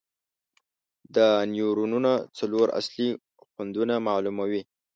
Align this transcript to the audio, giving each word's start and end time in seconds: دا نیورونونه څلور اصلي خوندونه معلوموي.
دا 1.15 1.29
نیورونونه 1.53 2.11
څلور 2.37 2.67
اصلي 2.79 3.09
خوندونه 3.51 3.95
معلوموي. 4.07 4.61